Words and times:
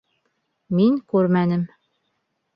Мин 0.79 0.95
күрмәнем. 1.13 1.69